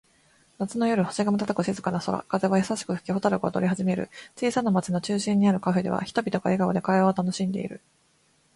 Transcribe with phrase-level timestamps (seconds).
[0.57, 2.23] 夏の夜、星が瞬く静かな空。
[2.23, 4.09] 風は優しく吹き、蛍が踊り始める。
[4.35, 7.81] 小さな町の中心にあるカフェでは、人々が笑顔で会話を楽しんでいる。